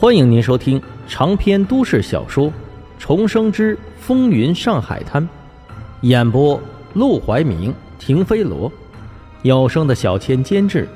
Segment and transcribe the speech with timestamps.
[0.00, 2.46] 欢迎您收听长篇都市小说
[2.98, 5.22] 《重生之风云上海滩》，
[6.00, 6.58] 演播：
[6.94, 8.72] 陆怀明、停飞罗，
[9.42, 10.88] 有声的小千监制，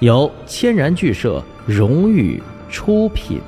[0.00, 2.38] 由千然剧社荣誉
[2.68, 3.40] 出品。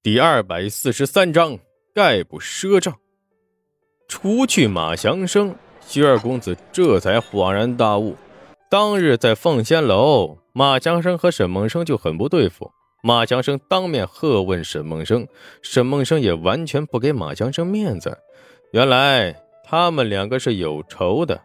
[0.00, 1.58] 第二百四十三章
[1.92, 2.94] 概不赊账。
[4.06, 5.52] 除去马祥生，
[5.84, 8.14] 徐二公子这才恍然大悟。
[8.68, 12.72] 当日在凤仙楼，马强生和沈梦生就很不对付。
[13.00, 15.28] 马强生当面喝问沈梦生，
[15.62, 18.18] 沈梦生也完全不给马强生面子。
[18.72, 19.32] 原来
[19.62, 21.40] 他们两个是有仇的。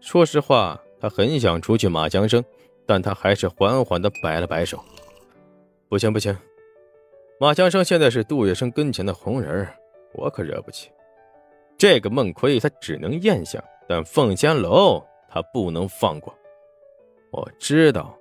[0.00, 2.44] 说实话，他很想除去马强生，
[2.86, 4.78] 但他还是缓缓地摆了摆手
[5.90, 6.36] ：“不行不行，
[7.40, 9.74] 马强生现在是杜月笙跟前的红人儿，
[10.14, 10.88] 我可惹不起。
[11.76, 16.32] 这个孟奎他只能咽下，但凤仙楼他不能放过。”
[17.30, 18.16] 我知道，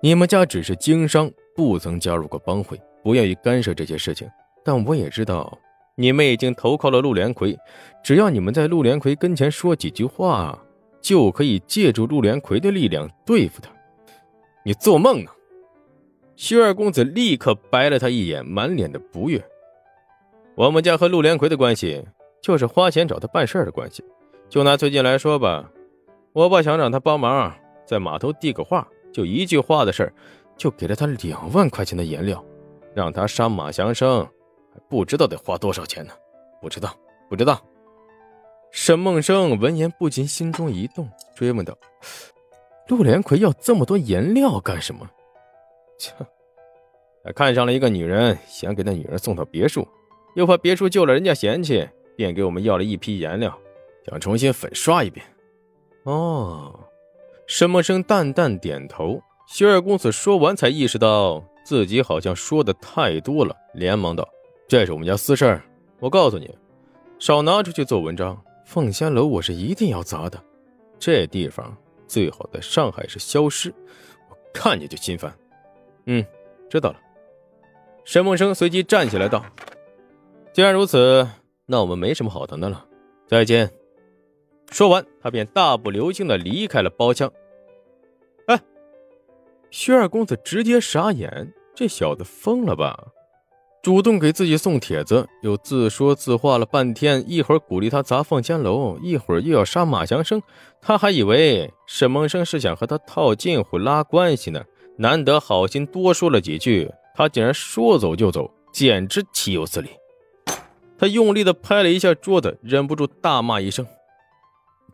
[0.00, 4.28] 你们家只是经商，不曾加入过帮会，不愿意干涉这些事情。
[4.64, 5.56] 但我也知道，
[5.94, 7.56] 你们已经投靠了陆连魁，
[8.02, 10.58] 只要你们在陆连魁跟前说几句话，
[11.00, 13.70] 就可以借助陆连魁的力量对付他。
[14.64, 15.30] 你做梦呢！
[16.36, 19.42] 薛二公子立刻白了他一眼，满脸的不悦。
[20.54, 22.04] 我们家和陆连魁的关系，
[22.42, 24.04] 就是花钱找他办事的关系。
[24.48, 25.70] 就拿最近来说吧，
[26.32, 27.54] 我爸想让他帮忙。
[27.88, 30.12] 在码头递个话，就一句话的事儿，
[30.58, 32.44] 就给了他两万块钱的颜料，
[32.94, 34.22] 让他杀马祥生，
[34.74, 36.12] 还不知道得花多少钱呢？
[36.60, 36.94] 不知道，
[37.30, 37.58] 不知道。
[38.70, 41.74] 沈梦生闻言不禁心中一动，追问道
[42.88, 45.08] ：“陆连魁要这么多颜料干什么？”
[45.98, 46.12] 切，
[47.24, 49.88] 他看上了一个女人，想给那女人送到别墅，
[50.34, 53.58] 又怕别墅救了人家嫌弃，便给我们要了一批颜料，
[54.06, 55.24] 想重新粉刷一遍。
[56.02, 56.78] 哦。
[57.48, 64.28] 沈梦生淡淡点头，薛二公子说完才意识到自己好像说的太多了，连忙道
[64.68, 65.64] ：“这是我们家私事儿，
[65.98, 66.54] 我告诉你，
[67.18, 68.38] 少拿出去做文章。
[68.66, 70.38] 凤仙楼我是一定要砸的，
[70.98, 71.74] 这地方
[72.06, 73.72] 最好在上海市消失，
[74.28, 75.34] 我看见就心烦。”
[76.04, 76.22] 嗯，
[76.68, 77.00] 知道了。
[78.04, 79.42] 沈梦生随即站起来道
[80.52, 81.26] ：“既然如此，
[81.64, 82.84] 那我们没什么好谈的了，
[83.26, 83.70] 再见。”
[84.70, 87.30] 说完，他便大步流星的离开了包厢。
[88.46, 88.60] 哎，
[89.70, 92.96] 薛二公子直接傻眼，这小子疯了吧？
[93.80, 100.42] 主动给自己送帖子，又自说自话了半天，一会儿鼓励他砸凤仙楼，一会儿又要杀马祥生，
[100.80, 104.62] 他还以为沈梦生是想和他套近乎、拉关系呢。
[104.96, 109.90] 难得好心多说了几句，他竟然说走就走，简直岂有此理！
[110.98, 113.86] 他用力的拍了一下桌子，忍不住大骂一声。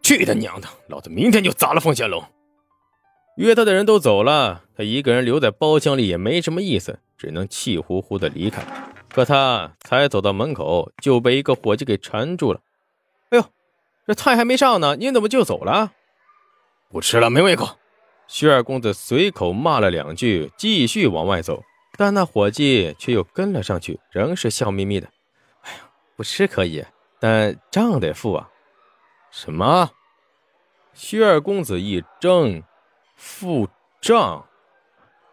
[0.04, 0.68] 去他娘的！
[0.88, 2.22] 老子明天就砸了凤仙楼。
[3.38, 8.62] 约他的人都走了，他一个人留在包厢里也没什么意思，只能气呼呼的离开。
[9.08, 12.60] 可他才走到门口，就被一个伙计给缠住了。
[13.30, 13.44] 哎呦，
[14.06, 15.92] 这菜还没上呢，您怎么就走了？
[16.90, 17.78] 不吃了，没胃口。
[18.28, 21.62] 薛二公子随口骂了两句，继续往外走。
[21.96, 25.08] 但那伙计却又跟了上去，仍是笑眯眯的。
[25.62, 25.78] 哎呀，
[26.14, 26.84] 不吃可以，
[27.18, 28.50] 但账得付啊。
[29.36, 29.90] 什么？
[30.92, 32.62] 薛二公子一怔，
[33.16, 33.68] 付
[34.00, 34.46] 账。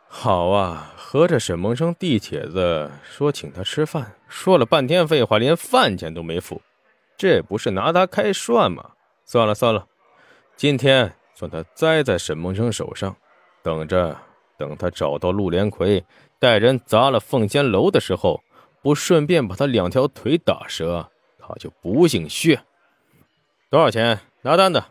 [0.08, 6.64] 好啊，合着沈梦生递帖子说请他吃饭，说了半天废话，连饭钱都没付，
[7.16, 8.94] 这不是拿他开涮吗？
[9.24, 9.86] 算了算了，
[10.56, 13.16] 今天算他栽在沈梦生手上，
[13.62, 14.18] 等着，
[14.58, 16.04] 等他找到陆连魁，
[16.40, 18.42] 带人砸了凤仙楼的时候，
[18.82, 22.60] 不顺便把他两条腿打折，他就不姓薛。
[23.72, 24.20] 多少钱？
[24.42, 24.84] 拿单子。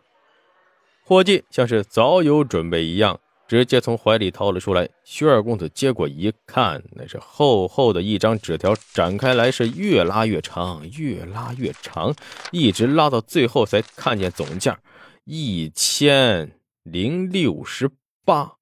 [1.04, 4.88] 伙计像是早有准备一样，直接从怀里掏了出来。
[5.04, 12.14] 薛二公子接过一看，那是厚厚的一张纸条，展开来是越拉越长，越拉越长，
[12.52, 14.80] 一直拉到最后才看见总价
[15.24, 16.50] 一千
[16.82, 17.90] 零六十
[18.24, 18.54] 八。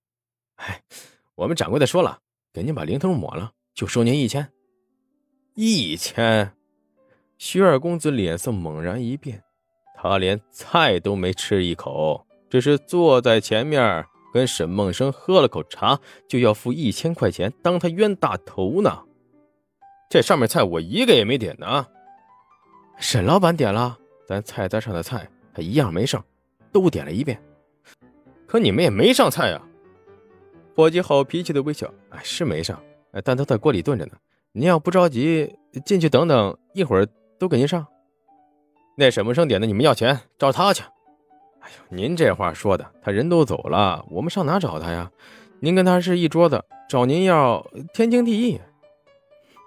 [0.56, 0.82] 哎，
[1.36, 2.18] 我们掌柜的说了，
[2.52, 4.50] 给您把零头抹了，就收您一千。
[5.54, 6.52] 一千。
[7.38, 9.44] 薛二公子脸色猛然一变。
[10.00, 15.98] 他连菜都没吃一口，只是坐在前面跟沈梦生喝了口茶，
[16.28, 19.02] 就要付一千块钱，当他冤大头呢。
[20.08, 21.84] 这上面菜我一个也没点呢。
[22.98, 23.98] 沈老板点了，
[24.28, 26.22] 咱菜单上的菜他一样没剩，
[26.70, 27.42] 都点了一遍。
[28.46, 29.60] 可你们也没上菜啊！
[30.76, 32.80] 伙计好脾气的微笑，哎，是没上，
[33.24, 34.12] 但都在锅里炖着呢。
[34.52, 35.52] 您要不着急，
[35.84, 37.06] 进去等等，一会儿
[37.36, 37.84] 都给您上。
[39.00, 40.82] 那沈梦生点的，你们要钱，找他去。
[41.60, 45.08] 哎呦，您这话说的，他人都走了，我们上哪找他呀？
[45.60, 47.64] 您跟他是一桌子，找您要
[47.94, 48.60] 天经地义。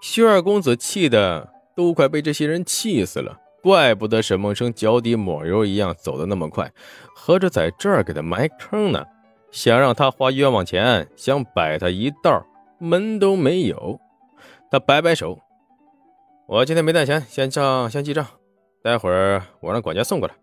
[0.02, 1.48] 薛二公子气的
[1.78, 6.70] 都快被这些人气死了，怪不得沈梦生脚底抹油一样走的那么快，
[7.16, 9.06] 合着在这儿给他埋坑呢，
[9.50, 12.46] 想让他花冤枉钱，想摆他一道，
[12.80, 13.98] 门都没有。
[14.70, 15.40] 他摆摆手，
[16.48, 18.28] 我今天没带钱，先账先记账，
[18.84, 20.36] 待会儿我让管家送过来，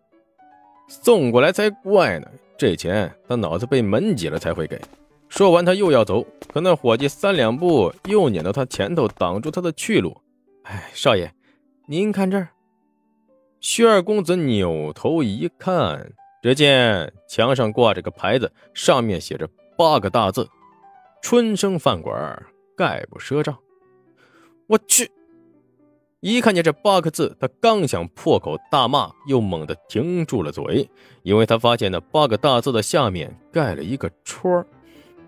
[0.89, 2.29] 送过来才怪呢。
[2.57, 4.81] 这钱他脑子被门挤了才会给。
[5.29, 10.17] 说完，他又要走，可那伙计三两步又撵到他前头，挡住他的去路。
[10.63, 11.33] 哎，少爷，
[11.87, 12.49] 您看这儿。
[13.61, 16.13] 薛二公子扭头一看，
[16.43, 20.49] 只见墙上挂着个牌子，上面写着八个大字
[21.21, 22.47] ：“春生饭馆，
[22.77, 23.59] 概不赊账。”
[24.69, 25.11] 我去！
[26.21, 30.89] 一看见这八个字，他刚想破口大骂，又猛地停住了嘴，
[31.23, 34.67] 因为他发现那八个大字的下面盖了一个戳儿。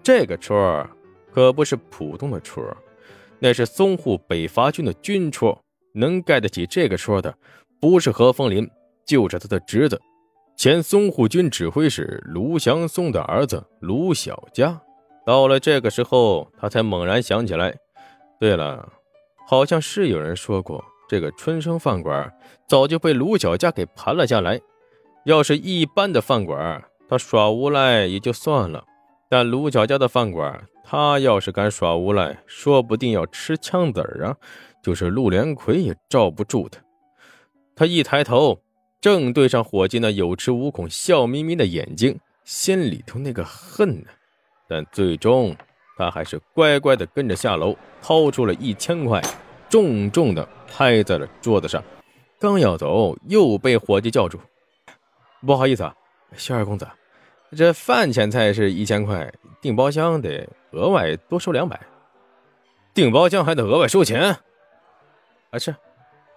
[0.02, 0.84] 这个戳
[1.32, 2.64] 可不是普通的戳，
[3.38, 5.56] 那是淞沪北伐军的军戳。
[5.92, 7.34] 能盖得起这个戳的，
[7.81, 8.69] 不是何风林，
[9.04, 10.00] 就是他的侄子，
[10.56, 14.81] 前淞沪军指挥使卢祥松的儿子卢小佳。
[15.26, 17.76] 到了这个时候，他才猛然想起来，
[18.38, 18.88] 对了，
[19.50, 22.32] 好像是有人说过，这个春生饭馆
[22.69, 24.61] 早就被卢小佳给盘了下来。
[25.25, 28.85] 要是一般的饭馆，他耍无赖也就算了。
[29.29, 34.37] 但卢小家的饭馆，他要是敢耍无赖，说不定要吃枪子儿啊！
[34.85, 36.81] 就是陆连魁也罩不住他。
[37.75, 38.62] 他一抬头，
[39.00, 44.06] 正对上伙计那有恃无恐、笑眯眯的眼睛，心里头那个恨呢。
[44.69, 45.56] 但最终，
[46.00, 49.20] 他还是乖乖的跟着下楼，掏出了一千块，
[49.69, 51.85] 重重的拍在了桌子上。
[52.38, 54.41] 刚要走，又被伙计叫住
[55.47, 55.94] ：“不好意思啊，
[56.38, 56.88] 肖二公子。”
[57.55, 59.31] 这饭钱菜是一千块，
[59.61, 61.79] 订包厢得额外多收两百。
[62.94, 64.35] 订包厢还得额外收钱？
[65.50, 65.76] 啊，是，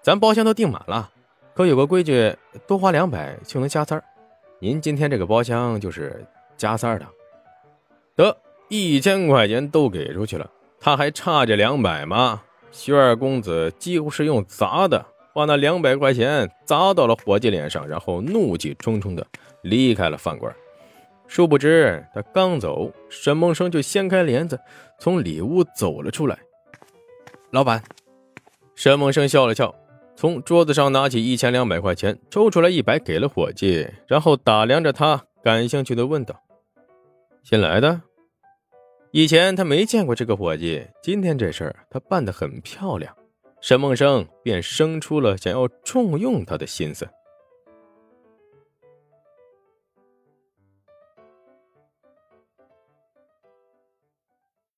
[0.01, 1.09] 咱包厢都订满了，
[1.53, 2.35] 可有个规矩，
[2.67, 4.03] 多花两百就能加三儿。
[4.59, 6.25] 您今天这个包厢就是
[6.57, 7.05] 加三儿的。
[8.73, 10.49] 一千块钱都给出去了，
[10.79, 12.41] 他还差这两百吗？
[12.71, 19.23] 薛二公子几乎是用砸的，把那两百块钱砸到了伙计脸上，然后怒气冲冲的
[19.61, 20.51] 离开了饭馆。
[21.27, 24.59] 殊不知，他刚走，沈梦生就掀开帘子，
[24.97, 26.39] 从里屋走了出来。
[27.51, 27.83] 老板，
[28.73, 29.75] 沈梦生笑了笑，
[30.15, 36.41] 从桌子上拿起一千两百块钱，抽出来一百给了伙计，然后打量着他，感兴趣的问道
[37.45, 38.01] ：“新来的？
[39.15, 43.15] 以前他没见过这个伙计，今天这事儿他办得很漂亮。”
[43.61, 47.07] 沈梦生便生出了想要重用他的心思。